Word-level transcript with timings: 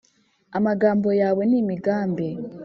Amagambo 0.57 1.09
yawe 1.21 1.43
n'imigambi 1.49 2.27